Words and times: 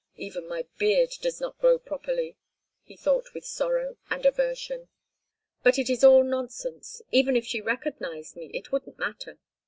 "Even 0.15 0.47
my 0.47 0.65
beard 0.79 1.11
does 1.21 1.39
not 1.39 1.59
grow 1.59 1.77
properly!" 1.77 2.35
He 2.81 2.97
thought 2.97 3.35
with 3.35 3.45
sorrow 3.45 3.97
and 4.09 4.25
aversion. 4.25 4.87
"But 5.61 5.77
it 5.77 5.91
is 5.91 6.03
all 6.03 6.23
nonsense. 6.23 7.03
Even 7.11 7.35
if 7.35 7.45
she 7.45 7.61
recognised 7.61 8.35
me 8.35 8.49
it 8.51 8.71
wouldn't 8.71 8.97
matter. 8.97 9.37